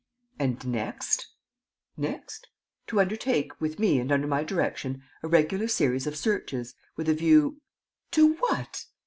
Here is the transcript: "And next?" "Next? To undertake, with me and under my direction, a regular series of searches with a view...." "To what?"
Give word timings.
"And 0.39 0.65
next?" 0.65 1.27
"Next? 1.95 2.47
To 2.87 2.99
undertake, 2.99 3.61
with 3.61 3.77
me 3.77 3.99
and 3.99 4.11
under 4.11 4.25
my 4.25 4.43
direction, 4.43 5.03
a 5.21 5.27
regular 5.27 5.67
series 5.67 6.07
of 6.07 6.15
searches 6.15 6.73
with 6.97 7.07
a 7.07 7.13
view...." 7.13 7.61
"To 8.13 8.33
what?" 8.37 8.85